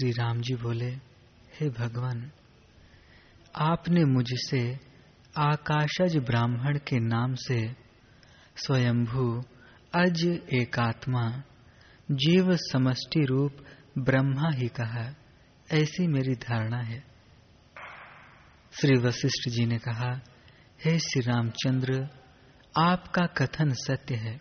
[0.00, 0.90] श्री राम जी बोले,
[1.60, 2.32] हे भगवान,
[3.56, 4.78] आपने मुझसे
[5.36, 7.76] आकाशज ब्राह्मण के नाम से
[8.56, 9.42] स्वयंभू
[9.94, 11.42] अज एकात्मा
[12.10, 13.56] जीव समष्टि रूप
[13.98, 15.14] ब्रह्मा ही कहा।
[15.72, 17.04] ऐसी मेरी धारणा है।
[18.72, 20.20] श्री वशिष्ठ जी ने कहा,
[20.84, 22.08] हे श्री रामचंद्र
[22.78, 24.40] आपका कथन सत्य है।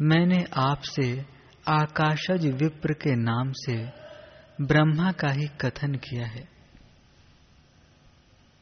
[0.00, 1.26] मैंने आपसे
[1.68, 4.03] आकाशज विप्र के नाम से
[4.60, 6.48] ब्रह्मा का ही कथन किया है।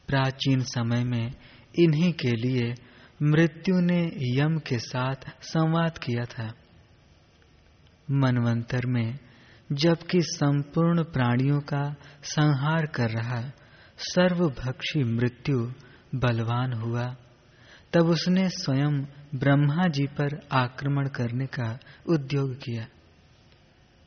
[0.07, 1.31] प्राचीन समय में
[1.79, 2.75] इन्हीं के लिए
[3.21, 6.53] मृत्यु ने यम के साथ संवाद किया था।
[8.11, 9.19] मनवंतर में
[9.71, 13.51] जबकि संपूर्ण प्राणियों का संहार कर रहा
[13.97, 15.71] सर्वभक्षी मृत्यु
[16.15, 17.15] बलवान हुआ,
[17.93, 19.01] तब उसने स्वयं
[19.35, 22.87] ब्रह्मा जी पर आक्रमण करने का उद्योग किया।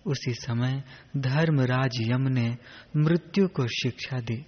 [0.07, 0.83] उसी समय
[1.17, 2.57] धर्मराज यम ने
[2.97, 4.47] मृत्यु को शिक्षा दी।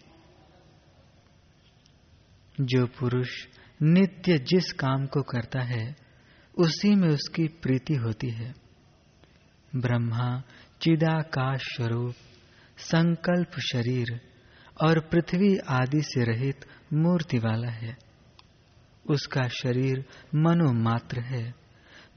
[2.61, 3.47] जो पुरुष
[3.83, 5.97] नित्य जिस काम को करता है,
[6.59, 8.55] उसी में उसकी प्रीति होती है।
[9.77, 10.43] ब्रह्मा,
[10.83, 12.15] चिदाकाश स्वरूप,
[12.79, 14.21] संकल्प शरीर
[14.83, 17.97] और पृथ्वी आदि से रहित मूर्ति वाला है।
[19.11, 21.68] उसका शरीर मनोमात्र है।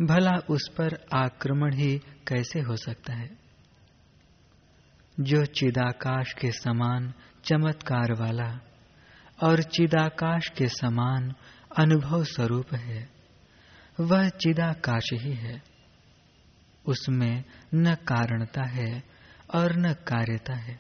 [0.02, 3.30] भला उस पर आक्रमण ही कैसे हो सकता है?
[5.20, 8.60] जो चिदाकाश के समान चमत्कार वाला
[9.44, 11.34] और चिदाकाश के समान
[11.78, 13.10] अनुभव स्वरूप है,
[14.00, 15.64] वह चिदाकाश ही है।
[16.86, 17.44] उसमें
[17.76, 19.04] न कारणता है
[19.56, 20.80] और न कार्यता है।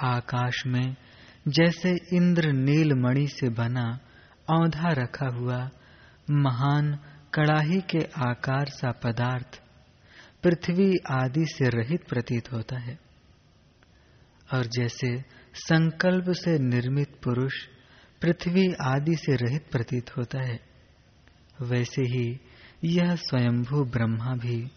[0.00, 0.96] आकाश में
[1.48, 3.98] जैसे इंद्र नीलमणि से बना
[4.50, 5.70] औंधा रखा हुआ
[6.30, 6.98] महान
[7.36, 9.62] कड़ाही के आकार सा पदार्थ
[10.42, 12.98] पृथ्वी आदि से रहित प्रतीत होता है।
[14.54, 15.24] और जैसे
[15.54, 17.52] संकल्प से निर्मित पुरुष
[18.22, 20.60] पृथ्वी आदि से रहित प्रतीत होता है,
[21.62, 22.40] वैसे ही
[22.84, 24.70] यह स्वयंभू ब्रह्मा भी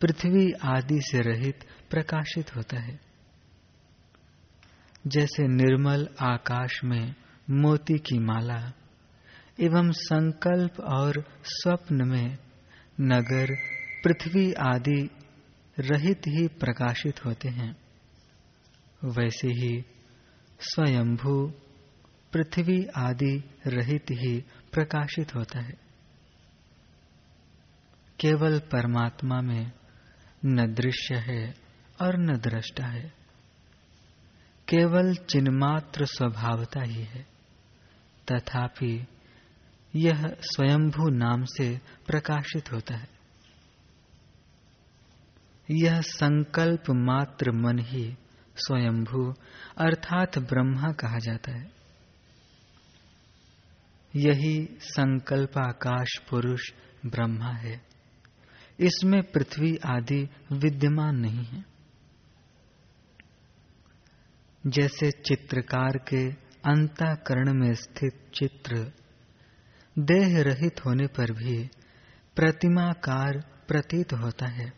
[0.00, 3.00] पृथ्वी आदि से रहित प्रकाशित होता है।
[5.06, 7.14] जैसे निर्मल आकाश में
[7.50, 8.72] मोती की माला
[9.60, 12.38] एवं संकल्प और स्वप्न में
[13.00, 13.46] नगर,
[14.04, 15.10] पृथ्वी आदि
[15.78, 17.76] रहित ही प्रकाशित होते हैं।
[19.04, 19.84] वैसे ही
[20.60, 21.52] स्वयंभू
[22.32, 24.40] पृथ्वी आदि रहित ही
[24.72, 25.74] प्रकाशित होता है।
[28.20, 29.72] केवल परमात्मा में
[30.44, 31.54] न दृश्य है
[32.02, 33.12] और न दृष्टा है।
[34.68, 37.26] केवल चिन्मात्र स्वभावता ही है।
[38.32, 39.06] तथापि
[39.98, 43.08] यह स्वयंभू नाम से प्रकाशित होता है।
[45.70, 48.16] यह संकल्प मात्र मन ही
[48.56, 49.34] स्वयंभू
[49.78, 51.70] अर्थात ब्रह्मा कहा जाता है।
[54.16, 56.72] यही संकल्प आकाश पुरुष
[57.06, 57.82] ब्रह्मा है।
[58.80, 61.64] इसमें पृथ्वी आदि विद्यमान नहीं है।
[64.66, 66.30] जैसे चित्रकार के
[66.70, 68.97] अंताकरण में स्थित चित्र
[69.98, 71.70] देह रहित होने पर भी
[72.36, 73.38] प्रतिमाकार
[73.68, 74.72] प्रतीत होता है।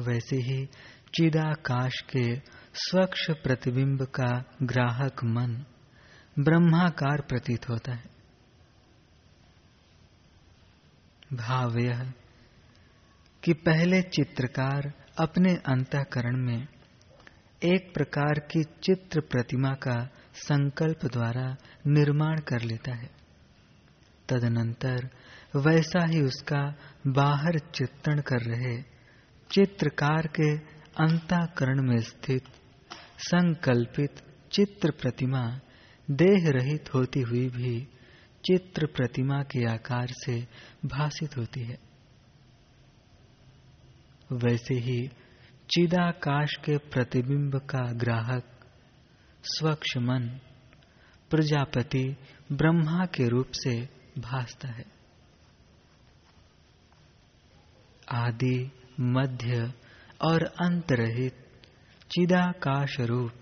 [0.00, 0.66] वैसे ही
[1.14, 2.36] चिदाकाश के
[2.74, 5.64] स्वच्छ प्रतिबिंब का ग्राहक मन
[6.38, 8.04] ब्रह्माकार प्रतीत होता है।
[11.32, 12.12] भाव यह
[13.44, 16.66] कि पहले चित्रकार अपने अंतकरण में
[17.64, 23.25] एक प्रकार की चित्र प्रतिमा का संकल्प द्वारा निर्माण कर लेता है।
[24.28, 25.08] तदनंतर
[25.56, 26.74] वैसा ही उसका
[27.06, 28.82] बाहर चित्रण कर रहे
[29.50, 30.50] चित्रकार के
[31.04, 32.42] अंताकरण में स्थित
[33.18, 34.22] संकल्पित
[34.52, 35.60] चित्र प्रतिमा
[36.10, 37.80] देह रहित होती हुई भी
[38.44, 40.40] चित्र प्रतिमा के आकार से
[40.86, 41.78] भाषित होती है।
[44.32, 45.08] वैसे ही
[45.70, 48.44] चिदाकाश के प्रतिबिंब का ग्राहक,
[49.44, 50.40] स्वच्छ मन,
[51.30, 52.16] प्रजापति
[52.52, 54.84] ब्रह्मा के रूप से भासता है।
[58.12, 58.70] आदि,
[59.00, 59.74] मध्य
[60.22, 61.46] और अंत रहित
[62.10, 63.32] चिदाकाश रूप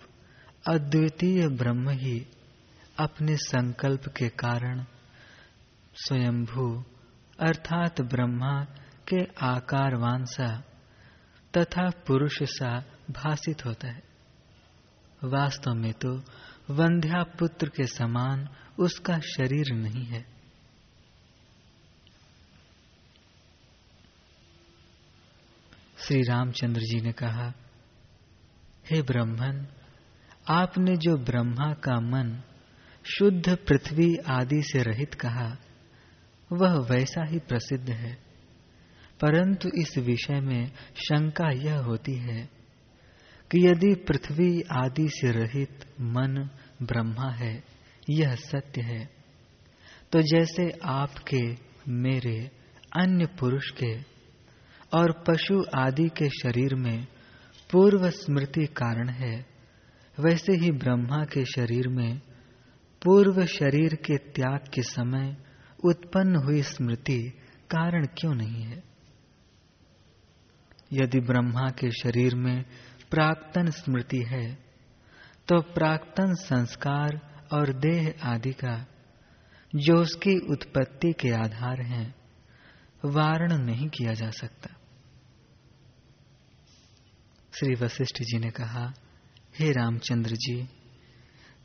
[0.68, 2.26] अद्वितीय ब्रह्म ही
[2.98, 4.84] अपने संकल्प के कारण
[5.94, 6.84] स्वयंभू
[7.40, 8.64] अर्थात ब्रह्मा
[9.08, 10.64] के आकारवान सा
[11.56, 14.02] तथा पुरुष सा भाषित होता है।
[15.24, 16.16] वास्तव में तो
[16.70, 18.48] वंध्या पुत्र के समान
[18.78, 20.33] उसका शरीर नहीं है।
[26.04, 27.52] श्री रामचंद्र जी ने कहा,
[28.90, 29.66] हे ब्रह्मन,
[30.48, 32.42] आपने जो ब्रह्मा का मन
[33.04, 35.56] शुद्ध पृथ्वी आदि से रहित कहा,
[36.52, 38.14] वह वैसा ही प्रसिद्ध है।
[39.20, 40.66] परंतु इस विषय में
[40.96, 42.48] शंका यह होती है
[43.50, 46.50] कि यदि पृथ्वी आदि से रहित मन
[46.82, 47.64] ब्रह्मा है,
[48.10, 49.10] यह सत्य है।
[50.12, 51.56] तो जैसे आपके,
[51.88, 52.50] मेरे,
[52.96, 54.13] अन्य पुरुष के
[54.94, 57.06] और पशु आदि के शरीर में
[57.70, 59.34] पूर्व स्मृति कारण है।
[60.18, 62.20] वैसे ही ब्रह्मा के शरीर में
[63.02, 65.36] पूर्व शरीर के त्याग के समय
[65.84, 67.20] उत्पन्न हुई स्मृति
[67.70, 68.82] कारण क्यों नहीं है?
[70.92, 72.64] यदि ब्रह्मा के शरीर में
[73.10, 74.46] प्राक्तन स्मृति है
[75.48, 77.20] तो प्राक्तन संस्कार
[77.52, 78.76] और देह आदि का,
[79.72, 82.14] जो उसकी उत्पत्ति के आधार हैं,
[83.04, 84.70] वारण नहीं किया जा सकता।
[87.58, 88.92] श्री वशिष्ठ जी ने कहा,
[89.58, 90.68] हे रामचंद्र जी,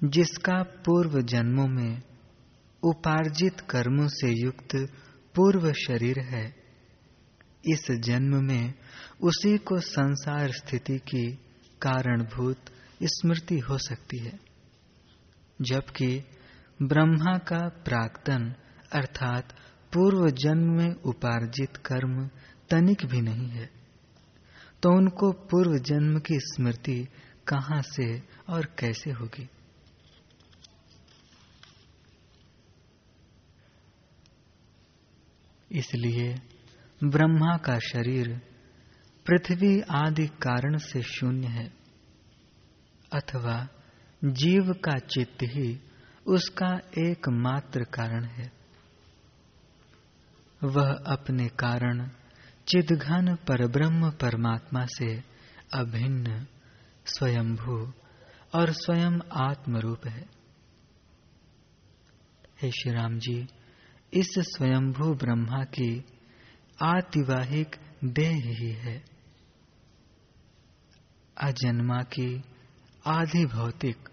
[0.03, 2.01] जिसका पूर्व जन्मों में
[2.83, 4.75] उपार्जित कर्मों से युक्त
[5.35, 6.55] पूर्व शरीर है,
[7.65, 8.73] इस जन्म में
[9.21, 11.31] उसी को संसार स्थिति की
[11.81, 12.57] कारणभूत
[13.03, 14.39] स्मृति हो सकती है,
[15.61, 16.23] जबकि
[16.81, 18.55] ब्रह्मा का प्राक्तन
[18.91, 19.51] अर्थात
[19.93, 22.27] पूर्व जन्म में उपार्जित कर्म
[22.69, 23.78] तनिक भी नहीं है।
[24.83, 27.07] तो उनको पूर्व जन्म की स्मृति
[27.47, 28.07] कहाँ से
[28.49, 29.47] और कैसे होगी?
[35.71, 36.33] इसलिए
[37.03, 38.29] ब्रह्मा का शरीर
[39.25, 41.65] पृथ्वी आदि कारण से शून्य है,
[43.13, 43.67] अथवा
[44.23, 45.79] जीव का चित्त ही
[46.27, 48.51] उसका एकमात्र कारण है।
[50.61, 52.09] वह अपने कारण
[52.69, 55.23] चिदघन परब्रह्म परमात्मा से
[55.73, 56.47] अभिन्न,
[57.05, 57.93] स्वयंभू
[58.55, 60.29] और स्वयं आत्मरूप है।
[62.61, 63.47] हे श्री राम जी,
[64.13, 66.05] इस स्वयंभू ब्रह्मा की
[66.81, 69.03] आतिवाहिक देह ही है।
[71.37, 72.43] अजन्मा की
[73.07, 74.09] आधि भौतिक,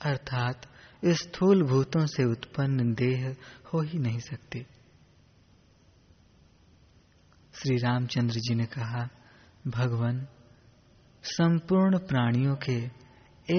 [0.00, 0.66] अर्थात
[1.04, 3.36] स्थूल भूतों से उत्पन्न देह
[3.74, 4.66] हो ही नहीं सकती।
[7.62, 9.08] श्री रामचंद्र जी ने कहा,
[9.66, 10.26] भगवान,
[11.22, 12.76] संपूर्ण प्राणियों के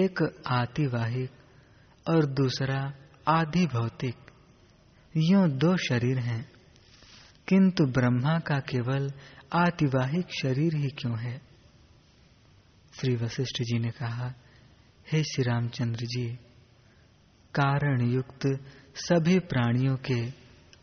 [0.04, 1.32] एक आतिवाहिक
[2.10, 2.94] और दूसरा
[3.28, 4.16] आधि भौतिक
[5.18, 6.52] यो दो शरीर हैं,
[7.48, 9.12] किंतु ब्रह्मा का केवल
[9.54, 11.42] आतिवाहिक शरीर ही क्यों है?
[12.94, 14.34] श्री वशिष्ठ जी ने कहा,
[15.12, 16.36] हे श्री रामचंद्र जी
[17.56, 18.66] कारण युक्त
[18.96, 20.30] सभी प्राणियों के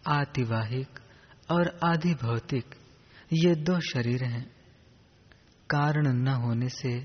[0.07, 1.01] आतिवाहिक
[1.51, 2.75] और आधि भौतिक
[3.33, 4.51] ये दो शरीर हैं।
[5.71, 7.01] कारण न होने से,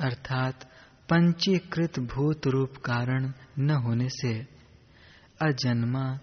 [0.00, 0.64] अर्थात
[1.08, 4.48] पंचीकृत भूत रूप कारण न होने से,
[5.42, 6.18] अजन्मा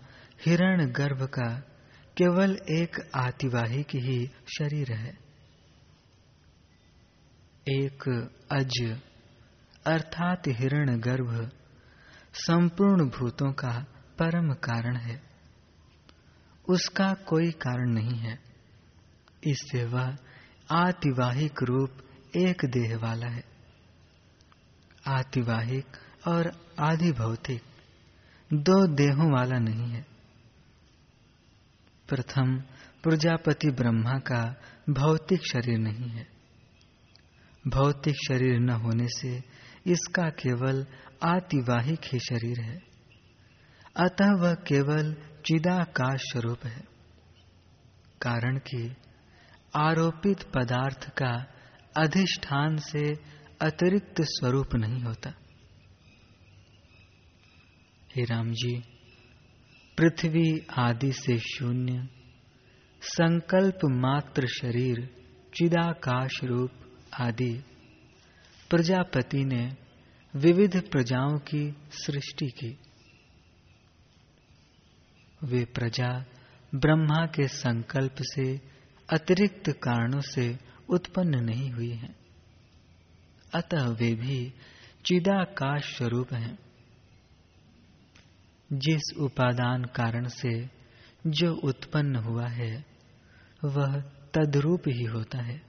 [0.46, 1.60] हिरण गर्भ का
[2.18, 5.18] केवल एक आतिवाहिक ही शरीर है।
[7.68, 9.00] एक अज,
[9.86, 11.52] अर्थात हिरण गर्भ,
[12.34, 13.86] संपूर्ण भूतों का
[14.20, 15.24] परम कारण है।
[16.70, 18.53] उसका कोई कारण नहीं है।
[19.48, 20.18] इससे वह
[20.72, 21.92] आतिवाहिक रूप
[22.36, 23.44] एक देह वाला है।
[25.08, 25.86] आतिवाहिक
[26.28, 27.62] और आधि भौतिक
[28.54, 30.06] दो देहों वाला नहीं है।
[32.10, 32.58] प्रथम,
[33.04, 34.56] प्रजापति ब्रह्मा का
[34.90, 36.28] भौतिक शरीर नहीं है।
[37.68, 39.44] भौतिक शरीर न होने से
[39.88, 40.86] इसका केवल
[41.24, 42.78] आतिवाहिक ही शरीर है।
[43.96, 45.14] अतः वह केवल
[45.46, 46.80] चिदाकाश स्वरूप है।
[48.22, 48.96] कारण कि
[49.76, 51.46] आरोपित पदार्थ का
[51.98, 53.14] अधिष्ठान से
[53.62, 55.34] अतिरिक्त स्वरूप नहीं होता।
[58.16, 58.82] हे राम जी
[59.98, 62.08] पृथ्वी आदि से शून्य,
[63.02, 65.10] संकल्प मात्र शरीर,
[65.54, 66.72] चिदाकाश रूप
[67.14, 67.64] आदि,
[68.70, 69.78] प्रजापति ने
[70.36, 72.78] विविध प्रजाओं की सृष्टि की।
[75.44, 76.26] वे प्रजा
[76.76, 78.73] ब्रह्मा के संकल्प से
[79.14, 82.16] अतिरिक्त कारणों से उत्पन्न नहीं हुई हैं।
[83.56, 84.54] अतः वे भी
[85.06, 86.60] चिदाकाश स्वरूप हैं।
[88.74, 90.70] जिस उपादान कारण से
[91.28, 92.86] जो उत्पन्न हुआ है,
[93.64, 94.02] वह
[94.34, 95.62] तद्रूप ही होता है।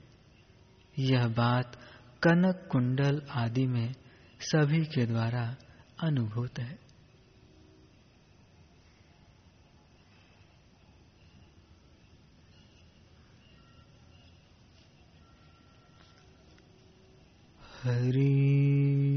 [0.99, 1.75] यह बात
[2.23, 3.93] कनक कुंडल आदि में
[4.39, 5.55] सभी के द्वारा
[6.03, 6.84] अनुभूत है।
[17.85, 19.14] हरि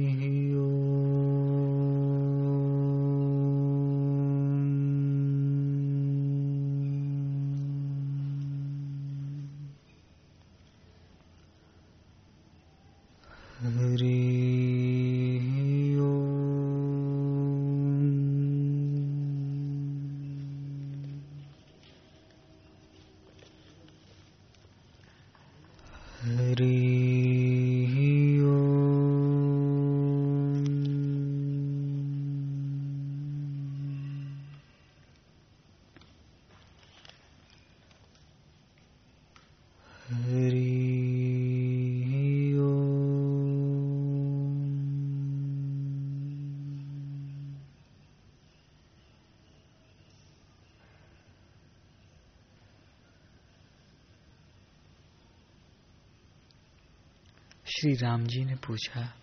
[57.81, 59.15] श्री राम जी ने पूछा,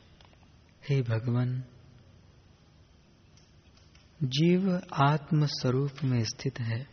[0.90, 1.64] हे भगवान,
[4.24, 6.88] जीव आत्म स्वरूप में स्थित है,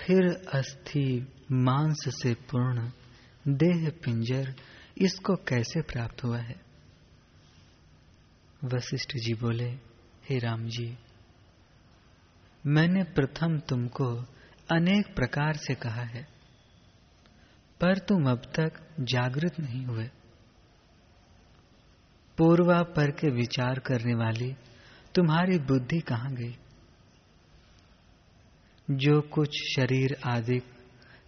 [0.00, 2.90] फिर अस्थि, मांस से पूर्ण,
[3.48, 4.54] देह, पिंजर,
[4.98, 6.60] इसको कैसे प्राप्त हुआ है?
[8.64, 9.70] वशिष्ठ जी बोले,
[10.28, 10.98] हे राम जी,
[12.66, 14.14] मैंने प्रथम तुमको
[14.72, 16.37] अनेक प्रकार से कहा है।
[17.80, 20.10] पर तुम अब तक जागृत नहीं हुए।
[22.38, 24.56] पूर्वा पर के विचार करने वाली
[25.14, 26.56] तुम्हारी बुद्धि कहाँ गई?
[28.90, 30.62] जो कुछ शरीर आदि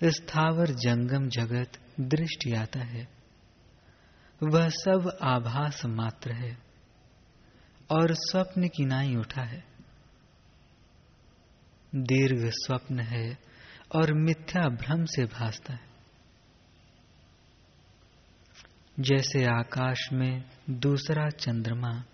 [0.04, 3.08] स्थावर जंगम जगत दृष्टि आता है,
[4.42, 6.58] वह सब आभास मात्र है
[7.90, 9.64] और स्वप्न की नाई उठा है।
[11.94, 13.38] दीर्घ स्वप्न है
[13.94, 15.89] और मिथ्या भ्रम से भासता है।
[19.00, 22.04] जैसे आकाश में दूसरा चंद्रमा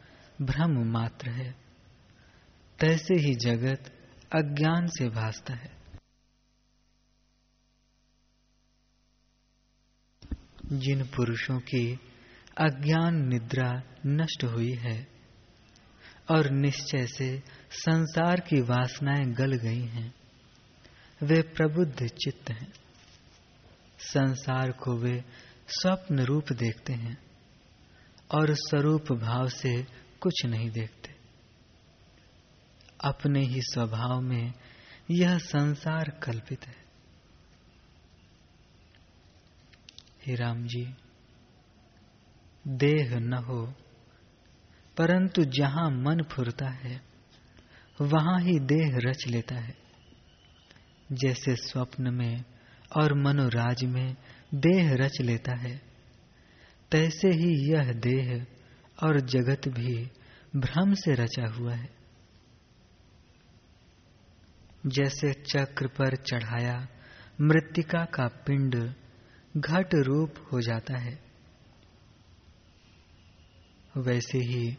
[0.43, 1.55] भ्रम मात्र है,
[2.78, 3.93] तैसे ही जगत
[4.35, 5.76] अज्ञान से भासता है।
[10.73, 12.00] जिन पुरुषों की
[12.59, 15.09] अज्ञान निद्रा नष्ट हुई है
[16.31, 20.14] और निश्चय से संसार की वासनाएँ गल गई हैं,
[21.23, 22.73] वे प्रबुद्ध चित्त हैं।
[23.99, 25.25] संसार को वे
[25.68, 27.18] स्वप्न रूप देखते हैं
[28.30, 29.87] और स्वरूप भाव से
[30.20, 31.14] कुछ नहीं देखते।
[33.04, 34.52] अपने ही स्वभाव में
[35.11, 36.87] यह संसार कल्पित है।
[40.26, 40.94] हे राम जी,
[42.68, 43.75] देह न हो,
[44.96, 47.02] परंतु जहाँ मन फुरता है,
[48.00, 49.76] वहाँ ही देह रच लेता है।
[51.12, 52.44] जैसे स्वप्न में
[52.96, 54.16] और मनोराज में
[54.55, 55.76] देह रच लेता है।
[56.93, 58.47] तैसे ही यह देह
[59.03, 59.95] और जगत भी
[60.57, 61.88] भ्रम से रचा हुआ है।
[64.87, 66.76] जैसे चक्र पर चढ़ाया
[67.41, 68.75] मृतिका का पिंड
[69.57, 71.19] घट रूप हो जाता है,
[73.97, 74.76] वैसे ही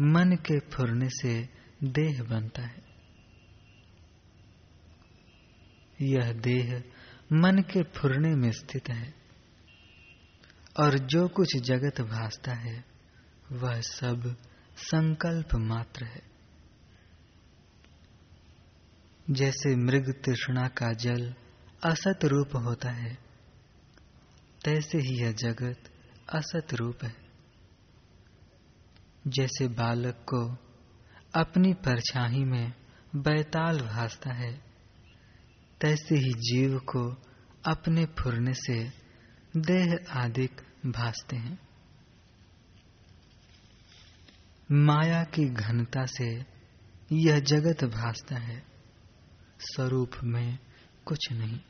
[0.00, 1.34] मन के फुरने से
[1.84, 2.82] देह बनता है।
[6.02, 6.82] यह देह
[7.32, 9.14] मन के फुरने में स्थित है
[10.80, 12.84] और जो कुछ जगत भासता है,
[13.52, 14.36] वह सब
[14.76, 16.22] संकल्प मात्र है।
[19.30, 21.34] जैसे मृग तृष्णा का जल
[21.84, 23.18] असत रूप होता है,
[24.64, 25.90] तैसे ही यह जगत
[26.28, 27.16] असत रूप है।
[29.26, 30.56] जैसे बालक को
[31.34, 32.72] अपनी परछाई में
[33.16, 34.69] बैताल भासता है
[35.80, 37.22] तैसे ही जीव को
[37.64, 38.84] अपने फुरने से
[39.56, 40.46] देह आदि
[40.86, 41.58] भासते हैं।
[44.72, 46.46] माया की घनता से
[47.12, 48.62] यह जगत भासता है।
[49.60, 50.58] स्वरूप में
[51.04, 51.60] कुछ नहीं।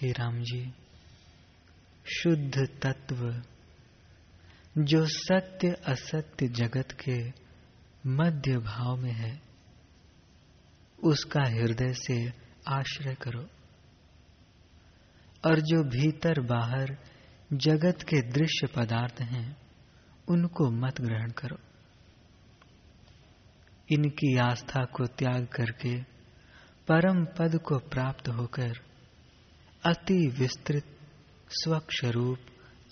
[0.00, 0.74] हे राम जी,
[2.06, 3.42] शुद्ध तत्व,
[4.78, 7.32] जो सत्य असत्य जगत के
[8.06, 9.42] मध्य भाव में है,
[11.04, 12.32] उसका हृदय से
[12.68, 13.42] आश्रय करो।
[15.46, 16.98] और जो भीतर बाहर
[17.52, 19.56] जगत के दृश्य पदार्थ हैं,
[20.28, 21.56] उनको मत ग्रहण करो।
[23.92, 26.02] इनकी आस्था को त्याग करके
[26.88, 28.89] परम पद को प्राप्त होकर
[29.84, 30.98] अति विस्तृत
[31.48, 32.38] स्वच्छ रूप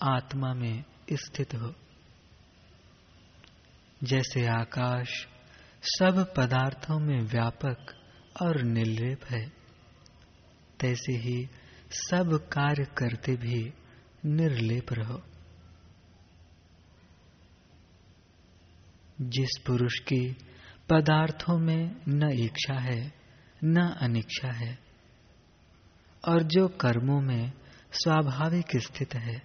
[0.03, 1.73] आत्मा में स्थित हो।
[4.03, 5.27] जैसे आकाश
[5.83, 7.85] सब पदार्थों में व्यापक
[8.41, 9.49] और निर्लेप है,
[10.79, 11.49] तैसे ही
[11.91, 13.73] सब कार्य करते भी
[14.25, 15.21] निर्लेप रहो।
[19.21, 20.33] जिस पुरुष की
[20.89, 23.13] पदार्थों में न इच्छा है,
[23.63, 24.88] न अनिच्छा है
[26.27, 27.51] और जो कर्मों में
[27.91, 29.41] स्वाभाविक स्थित है,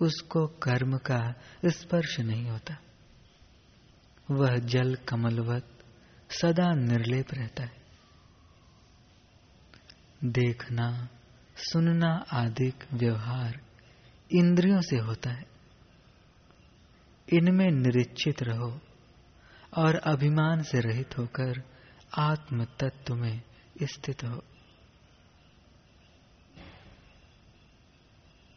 [0.00, 1.34] उसको कर्म का
[1.66, 2.76] स्पर्श नहीं होता।
[4.30, 5.84] वह जल कमलवत
[6.30, 7.80] सदा निर्लेप रहता है।
[10.24, 11.08] देखना,
[11.56, 13.60] सुनना आदि व्यवहार
[14.32, 15.46] इंद्रियों से होता है।
[17.32, 18.80] इनमें निरीक्षित रहो
[19.76, 21.62] और अभिमान से रहित होकर
[22.18, 23.42] आत्म तत्व में
[23.82, 24.44] स्थित हो।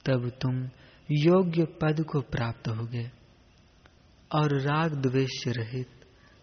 [0.05, 0.69] तब तुम
[1.11, 3.11] योग्य पद को प्राप्त होगे
[4.31, 5.89] और राग द्वेष रहित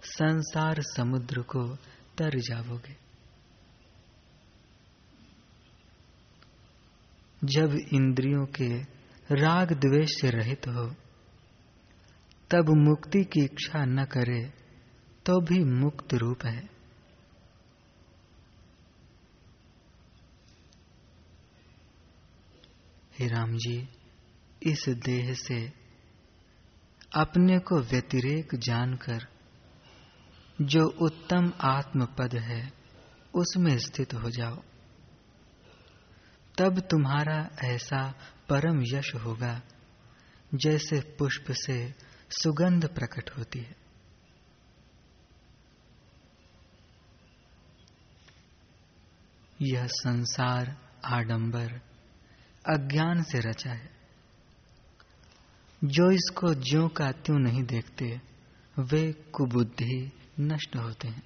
[0.05, 1.77] संसार समुद्र को
[2.19, 2.97] तर जाओगे
[7.45, 8.83] जब इंद्रियों के
[9.33, 10.87] राग द्वेष रहित हो,
[12.51, 14.53] तब मुक्ति की इच्छा न करे
[15.27, 16.80] तो भी मुक्त रूप है।
[23.21, 23.89] हे राम जी,
[24.63, 25.73] इस देह से
[27.15, 29.27] अपने को व्यतिरेक जानकर
[30.61, 32.73] जो उत्तम आत्म पद है,
[33.35, 34.63] उसमें स्थित हो जाओ।
[36.59, 38.15] तब तुम्हारा ऐसा
[38.49, 39.63] परम यश होगा,
[40.55, 41.95] जैसे पुष्प से
[42.31, 43.77] सुगंध प्रकट होती है।
[49.63, 51.90] यह संसार आडंबर
[52.69, 53.91] अज्ञान से रचा है।
[55.85, 58.21] जो इसको ज्यो का त्यों नहीं देखते,
[58.79, 61.23] वे कुबुद्धि नष्ट होते हैं।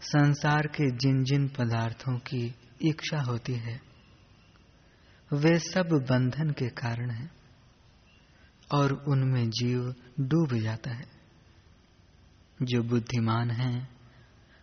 [0.00, 3.80] संसार के जिन जिन पदार्थों की इच्छा होती है,
[5.32, 7.30] वे सब बंधन के कारण हैं
[8.74, 11.20] और उनमें जीव डूब जाता है।
[12.62, 13.88] जो बुद्धिमान हैं,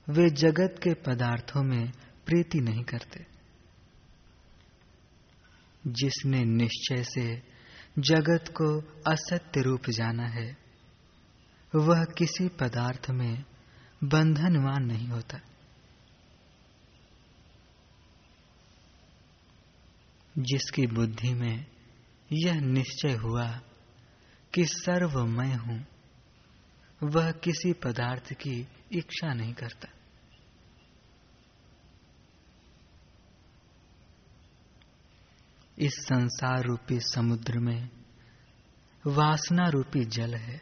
[0.09, 1.91] वे जगत के पदार्थों में
[2.25, 3.36] प्रीति नहीं करते।
[5.87, 7.43] जिसने निश्चय से
[7.99, 10.57] जगत को असत्य रूप जाना है,
[11.75, 13.43] वह किसी पदार्थ में
[14.03, 15.39] बंधनवान नहीं होता।
[20.37, 21.65] जिसकी बुद्धि में
[22.33, 23.47] यह निश्चय हुआ
[24.53, 25.85] कि सर्व मैं हूँ,
[27.03, 29.96] वह किसी पदार्थ की इच्छा नहीं करता।
[35.79, 37.89] इस संसार रूपी समुद्र में
[39.07, 40.61] वासना रूपी जल है।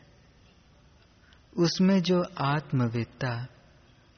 [1.58, 3.48] उसमें जो आत्मवेत्ता,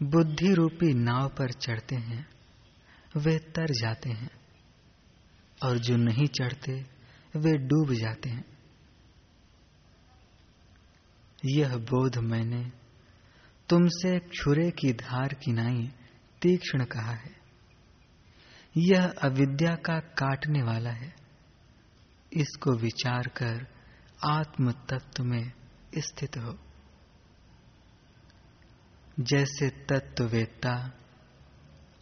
[0.03, 2.29] बुद्धि रूपी नाव पर चढ़ते हैं,
[3.17, 4.31] वे तर जाते हैं
[5.63, 6.85] और जो नहीं चढ़ते,
[7.35, 8.57] वे डूब जाते हैं।
[11.45, 12.71] यह बोध मैंने
[13.69, 15.91] तुमसे छुरे की धार किनाई
[16.41, 17.36] तीक्ष्ण कहा है।
[18.77, 21.15] यह अविद्या का काटने वाला है।
[22.33, 23.67] इसको विचार कर
[24.25, 25.51] आत्म तत्व में
[25.97, 26.59] स्थित हो।
[29.19, 30.93] जैसे तत्ववेत्ता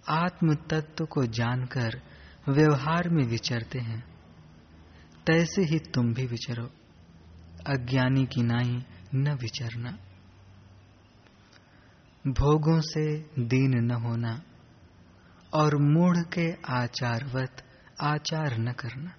[0.10, 2.02] आत्म तत्व को जानकर
[2.50, 4.04] व्यवहार में विचरते हैं,
[5.28, 6.66] तैसे ही तुम भी विचरो।
[7.68, 8.86] अज्ञानी की नाई
[9.16, 9.92] न विचरना।
[12.28, 14.42] भोगों से दीन न होना।
[15.56, 17.64] और मूढ़ के आचारवत
[18.02, 19.16] आचार न करना।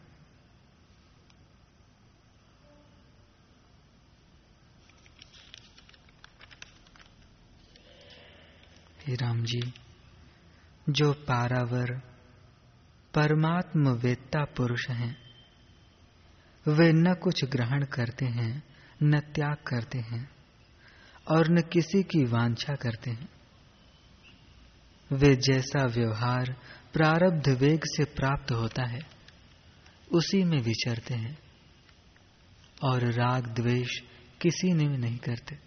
[9.06, 9.74] हे राम जी,
[10.88, 12.00] जो पारावर
[13.14, 15.18] परमात्म वेत्ता पुरुष हैं,
[16.68, 18.62] वे न कुछ ग्रहण करते हैं,
[19.02, 20.30] न त्याग करते हैं,
[21.30, 23.28] और न किसी की वांछा करते हैं।
[25.10, 26.54] वे जैसा व्यवहार
[26.92, 29.00] प्रारब्ध वेग से प्राप्त होता है,
[30.12, 31.38] उसी में विचरते हैं
[32.84, 33.98] और राग द्वेष
[34.40, 35.58] किसी ने भी नहीं करते।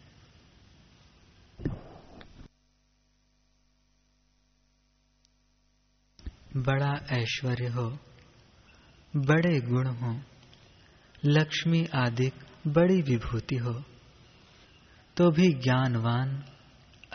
[6.57, 7.87] बड़ा ऐश्वर्य हो,
[9.13, 10.19] बड़े गुण हो,
[11.25, 12.31] लक्ष्मी आदि
[12.67, 13.73] बड़ी विभूति हो
[15.17, 16.43] तो भी ज्ञानवान,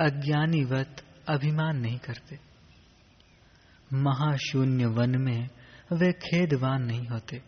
[0.00, 2.38] अज्ञानीवत अभिमान नहीं करते।
[3.92, 5.48] महाशून्य वन में
[5.92, 7.42] वे खेदवान नहीं होते।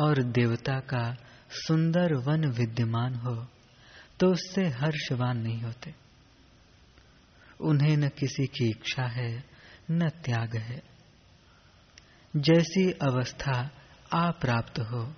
[0.00, 1.16] और देवता का
[1.50, 3.46] सुंदर वन विद्यमान हो
[4.20, 5.94] तो उससे हर्षवान नहीं होते।
[7.60, 9.44] उन्हें न किसी की इच्छा है,
[9.90, 10.82] न त्याग है।
[12.36, 13.70] जैसी अवस्था
[14.12, 15.14] आ प्राप्त हो,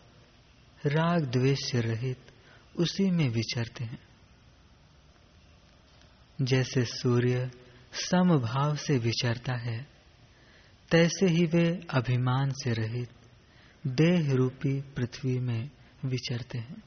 [0.86, 2.26] राग द्वेष रहित
[2.76, 4.11] उसी में विचरते हैं।
[6.42, 7.50] जैसे सूर्य
[7.92, 9.86] समभाव से विचरता है,
[10.90, 13.10] तैसे ही वे अभिमान से रहित,
[13.86, 15.70] देह रूपी पृथ्वी में
[16.04, 16.82] विचरते हैं।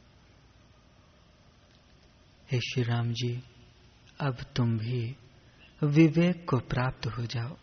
[2.52, 3.44] हे श्री राम जी,
[4.20, 5.16] अब तुम भी
[5.84, 7.58] विवेक को प्राप्त हो जाओ।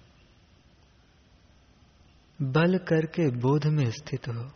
[2.42, 4.52] बल करके बोध में स्थित हो,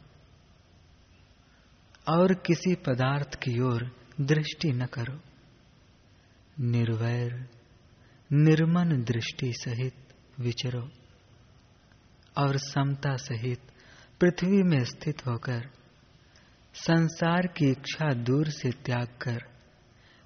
[2.08, 5.20] और किसी पदार्थ की ओर दृष्टि न करो।
[6.60, 7.48] निर्वैर,
[8.32, 9.94] निर्मन दृष्टि सहित
[10.40, 10.90] विचरो,
[12.38, 13.60] और समता सहित
[14.20, 15.70] पृथ्वी में स्थित होकर,
[16.74, 19.38] संसार की इच्छा दूर से त्याग कर,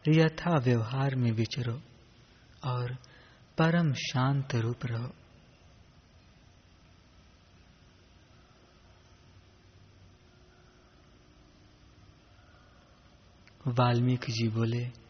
[0.09, 1.83] यथा व्यवहार में विचरो,
[2.65, 2.95] और
[3.59, 5.15] परम शांत रूप रहो।
[13.67, 15.10] वाल्मीकि जी बोले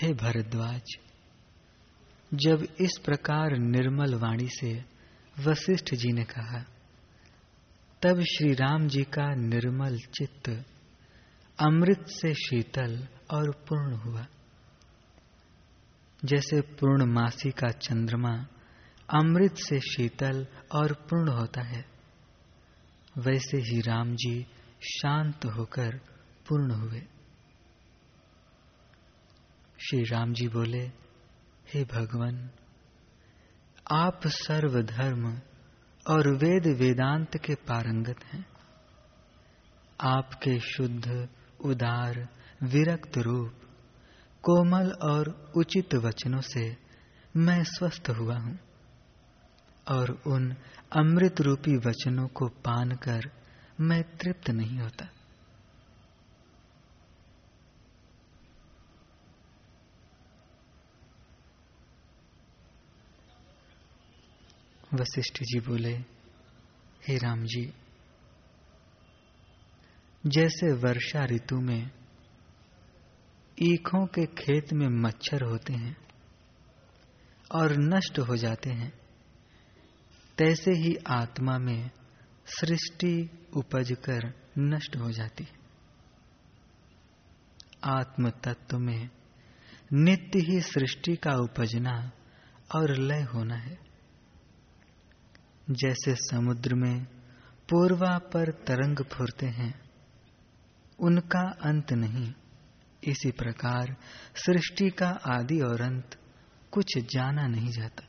[0.00, 0.82] हे भरद्वाज,
[2.34, 4.84] जब इस प्रकार निर्मल वाणी से
[5.38, 6.64] वशिष्ठ जी ने कहा,
[8.02, 10.64] तब श्री राम जी का निर्मल चित्त
[11.60, 14.26] अमृत से शीतल और पूर्ण हुआ।
[16.24, 18.46] जैसे पूर्णमासी का चंद्रमा
[19.14, 21.84] अमृत से शीतल और पूर्ण होता है,
[23.18, 24.46] वैसे ही राम जी
[24.82, 25.96] शांत होकर
[26.48, 27.02] पूर्ण हुए।
[29.82, 30.82] श्री राम जी बोले,
[31.68, 32.50] हे भगवान,
[33.92, 35.40] आप सर्वधर्म
[36.06, 38.46] और वेद वेदांत के पारंगत हैं।
[40.00, 41.28] आपके शुद्ध,
[41.64, 42.28] उदार,
[42.62, 43.54] विरक्त रूप,
[44.42, 46.76] कोमल और उचित वचनों से
[47.36, 48.58] मैं स्वस्थ हुआ हूँ
[49.88, 50.56] और उन
[50.92, 53.20] अमृत रूपी वचनों को पान कर
[53.80, 55.08] मैं तृप्त नहीं होता।
[64.94, 65.94] वशिष्ठ जी बोले,
[67.08, 67.72] हे राम जी,
[70.26, 71.90] जैसे वर्षा ऋतु में
[73.62, 75.96] ईखों के खेत में मच्छर होते हैं
[77.54, 78.92] और नष्ट हो जाते हैं,
[80.38, 81.90] तैसे ही आत्मा में
[82.46, 85.60] सृष्टि उपज कर नष्ट हो जाती है।
[87.84, 89.10] आत्म तत्व में
[89.92, 92.12] नित्य ही सृष्टि का उपजना
[92.74, 93.89] और लय होना है।
[95.70, 97.04] जैसे समुद्र में
[97.70, 99.80] पूर्वा पर तरंग फुरते हैं,
[101.00, 102.32] उनका अंत नहीं।
[103.04, 103.96] इसी प्रकार
[104.34, 106.18] सृष्टि का आदि और अंत
[106.70, 108.02] कुछ जाना नहीं जाता।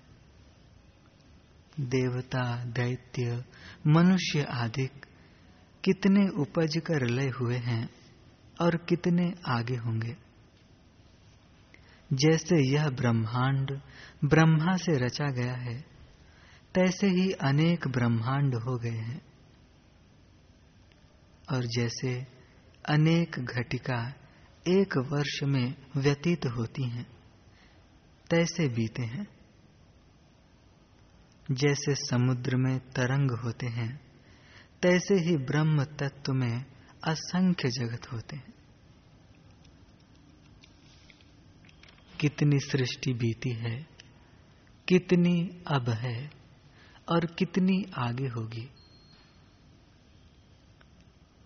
[1.79, 3.45] देवता, दैत्य,
[3.87, 4.89] मनुष्य आदि
[5.83, 7.89] कितने उपज कर लय हुए हैं
[8.61, 10.17] और कितने आगे होंगे।
[12.13, 13.81] जैसे यह ब्रह्मांड
[14.25, 15.90] ब्रह्मा से रचा गया है
[16.75, 19.21] तैसे ही अनेक ब्रह्मांड हो गए हैं।
[21.51, 22.27] और जैसे
[22.89, 24.13] अनेक घटिका
[24.67, 27.07] एक वर्ष में व्यतीत होती हैं,
[28.29, 29.27] तैसे बीते हैं।
[31.51, 34.01] जैसे समुद्र में तरंग होते हैं,
[34.81, 36.65] तैसे ही ब्रह्म तत्व में
[37.03, 38.53] असंख्य जगत होते हैं।
[42.19, 43.87] कितनी सृष्टि बीती है,
[44.87, 46.40] कितनी अब है
[47.11, 48.69] और कितनी आगे होगी।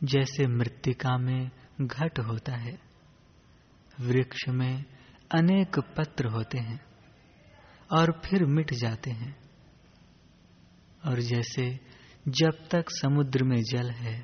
[0.04, 1.52] जैसे मृतिका में
[1.82, 2.80] घट होता है,
[4.00, 4.86] वृक्ष में
[5.32, 6.86] अनेक पत्र होते हैं
[7.92, 9.42] और फिर मिट जाते हैं।
[11.06, 11.80] और जैसे
[12.28, 14.22] जब तक समुद्र में जल है,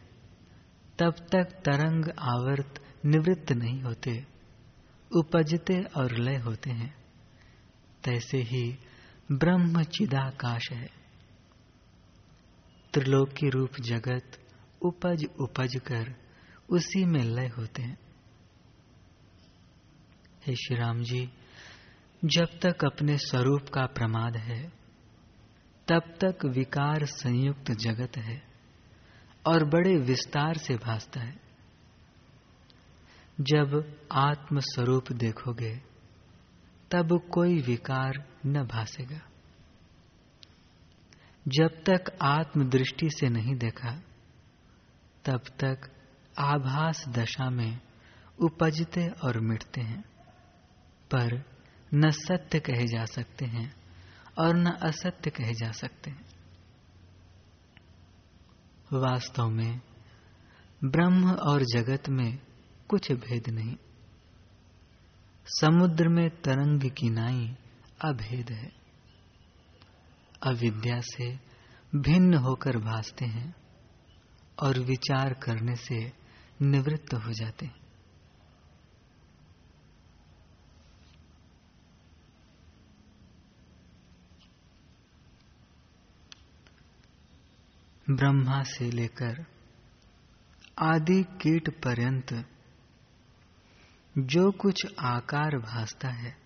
[0.99, 4.27] तब तक तरंग आवर्त निवृत्त नहीं होते,
[5.15, 6.95] उपजते और लय होते हैं।
[8.03, 8.77] तैसे ही
[9.31, 11.00] ब्रह्म चिदाकाश है।
[12.93, 14.31] त्रिलोकी रूप जगत
[14.81, 16.15] उपज उपज कर
[16.69, 17.97] उसी में लय होते हैं।
[20.47, 21.29] हे श्री राम जी,
[22.25, 24.69] जब तक अपने स्वरूप का प्रमाद है,
[25.87, 28.43] तब तक विकार संयुक्त जगत है
[29.45, 31.39] और बड़े विस्तार से भासता है।
[33.41, 35.81] जब आत्म स्वरूप देखोगे,
[36.91, 39.30] तब कोई विकार न भासेगा।
[41.47, 43.91] जब तक आत्म दृष्टि से नहीं देखा,
[45.25, 45.91] तब तक
[46.39, 47.79] आभास दशा में
[48.39, 50.01] उपजते और मिटते हैं।
[51.15, 51.43] पर
[51.93, 53.75] न सत्य कहे जा सकते हैं
[54.39, 56.25] और न असत्य कहे जा सकते हैं।
[58.93, 59.81] वास्तव में
[60.83, 62.39] ब्रह्म और जगत में
[62.87, 63.75] कुछ भेद नहीं।
[65.45, 67.57] समुद्र में तरंग की नाई
[68.05, 68.80] अभेद है।
[70.43, 71.39] अविद्या से
[71.95, 73.55] भिन्न होकर भासते हैं
[74.63, 76.13] और विचार करने से
[76.61, 77.81] निवृत्त हो जाते हैं।
[88.09, 89.45] ब्रह्मा से लेकर
[90.79, 92.33] आदि कीट पर्यंत
[94.17, 96.37] जो कुछ आकार भासता है,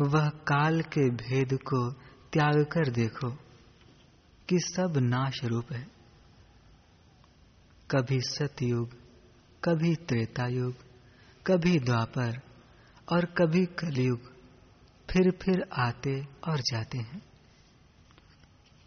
[0.00, 1.90] वह काल के भेद को
[2.32, 3.30] त्याग कर देखो
[4.48, 5.86] कि सब नाश रूप है।
[7.90, 8.90] कभी सतयुग,
[9.64, 10.74] कभी त्रेता युग
[11.46, 12.40] कभी द्वापर
[13.12, 14.20] और कभी कलयुग
[15.10, 17.22] फिर फिर आते और जाते हैं।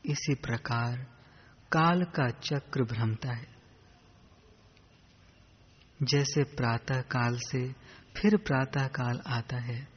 [0.06, 0.98] इसी प्रकार
[1.72, 3.48] काल का चक्र भ्रमता है।
[6.04, 7.72] जैसे प्रातः काल से
[8.18, 9.88] फिर प्रातः काल आता है,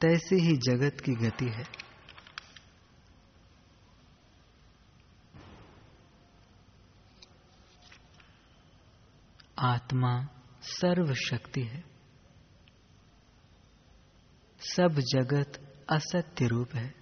[0.00, 1.83] तैसे ही जगत की गति है।
[9.58, 10.28] आत्मा
[10.62, 11.84] सर्वशक्ति है।
[14.58, 16.94] सब जगत असत्य रूप है।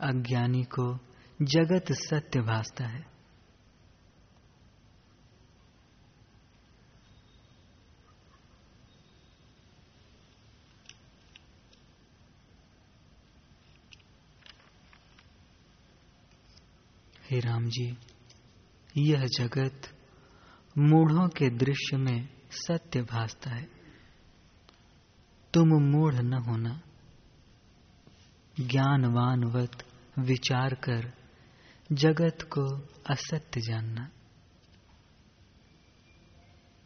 [0.00, 0.98] अज्ञानी को
[1.42, 3.12] जगत सत्य भासता है।
[17.30, 17.98] हे राम जी,
[18.96, 20.01] यह जगत
[20.78, 23.68] मूढ़ों के दृश्य में सत्य भासता है।
[25.54, 26.80] तुम मूढ़ न होना।
[28.60, 29.86] ज्ञानवानवत
[30.18, 31.12] विचार कर
[31.92, 32.80] जगत को
[33.10, 34.10] असत्य जानना।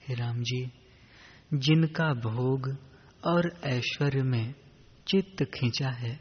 [0.08, 0.72] हे राम जी,
[1.54, 2.76] जिनका भोग
[3.26, 4.54] और ऐश्वर्य में
[5.08, 6.20] चित्त खींचा है,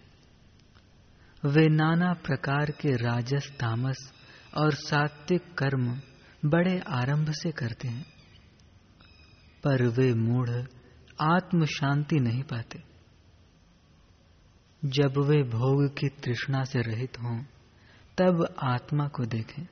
[1.46, 4.14] वे नाना प्रकार के राजस, तामस
[4.58, 6.02] और सात्विक कर्म
[6.46, 8.06] बड़े आरंभ से करते हैं,
[9.64, 10.50] पर वे मूढ़
[11.22, 12.84] आत्म शांति नहीं पाते।
[14.86, 17.44] जब वे भोग की तृष्णा से रहित हों,
[18.18, 19.68] तब आत्मा को देखें।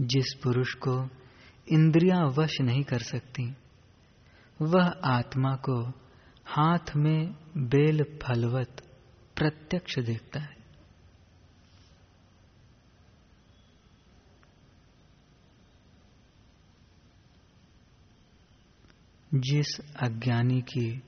[0.00, 1.08] जिस पुरुष को
[1.72, 3.54] इंद्रियाँ वश नहीं कर सकती,
[4.62, 5.88] वह आत्मा को
[6.46, 8.82] हाथ में बेल फलवत
[9.36, 10.59] प्रत्यक्ष देखता है।
[19.34, 21.02] जिस अज्ञानी की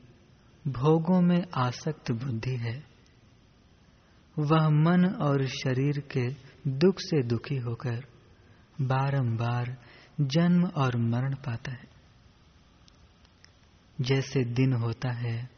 [0.68, 2.84] भोगों में आसक्त बुद्धि है,
[4.38, 6.30] वह मन और शरीर के
[6.70, 8.06] दुख से दुखी होकर
[8.80, 9.78] बारंबार
[10.20, 11.88] जन्म और मरण पाता है।
[14.00, 15.50] जैसे दिन होता है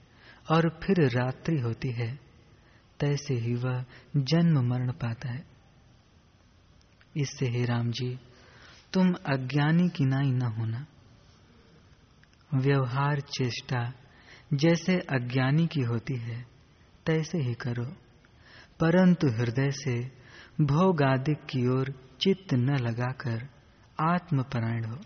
[0.50, 2.18] और फिर रात्रि होती है,
[3.00, 3.85] तैसे ही वह
[4.16, 5.46] जन्म मरण पाता है।
[7.16, 8.18] इससे हे राम जी,
[8.92, 10.87] तुम अज्ञानी की नाई न होना।
[12.54, 13.92] व्यवहार चेष्टा
[14.54, 16.46] जैसे अज्ञानी की होती है,
[17.06, 17.84] तैसे ही करो।
[18.80, 20.24] परंतु हृदय से
[20.60, 23.48] भोगादिक की ओर चित्त न लगाकर
[24.00, 24.98] आत्मपरायण हो।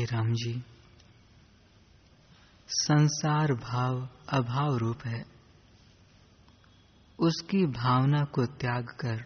[0.00, 0.64] हे राम जी
[2.68, 5.24] संसार भाव अभाव रूप है।
[7.18, 9.24] उसकी भावना को त्याग कर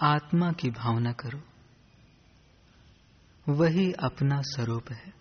[0.00, 1.42] आत्मा की भावना करो।
[3.52, 5.12] वही अपना स्वरूप है।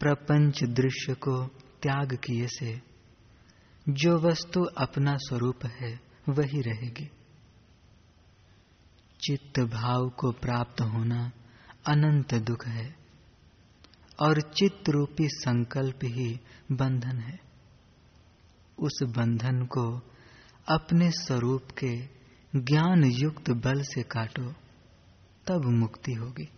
[0.00, 1.46] प्रपंच दृश्य को
[1.82, 2.82] त्याग किए से
[3.88, 7.10] जो वस्तु अपना स्वरूप है, वही रहेगी।
[9.20, 11.32] चित्त भाव को प्राप्त होना
[11.88, 12.96] अनंत दुख है
[14.20, 16.40] और चित्त रूपी संकल्प ही
[16.72, 17.38] बंधन है।
[18.78, 20.00] उस बंधन को
[20.68, 22.18] अपने स्वरूप के
[22.56, 24.52] ज्ञान युक्त बल से काटो,
[25.46, 26.48] तब मुक्ति होगी।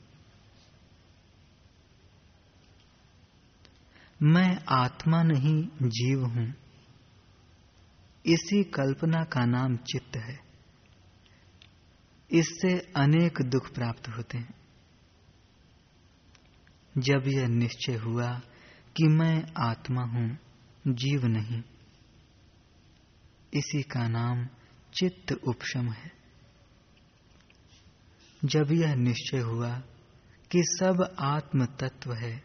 [4.22, 6.54] मैं आत्मा नहीं, जीव हूँ।
[8.26, 10.40] इसी कल्पना का नाम चित्त है।
[12.30, 14.59] इससे अनेक दुख प्राप्त होते हैं।
[16.98, 18.40] जब यह निश्चय हुआ
[18.96, 20.38] कि मैं आत्मा हूँ,
[20.88, 21.62] जीव नहीं।
[23.54, 24.46] इसी का नाम
[24.94, 26.12] चित्त उपशम है।
[28.44, 29.78] जब यह निश्चय हुआ
[30.50, 32.44] कि सब आत्म तत्व है,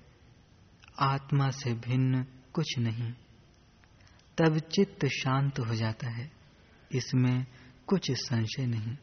[1.00, 3.14] आत्मा से भिन्न कुछ नहीं,
[4.38, 6.32] तब चित्त शांत हो जाता है,
[6.92, 7.46] इसमें
[7.88, 8.98] कुछ संशय नहीं।